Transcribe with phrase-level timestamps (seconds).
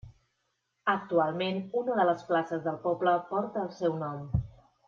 [0.93, 4.29] Actualment, una de les places del poble porta el seu nom.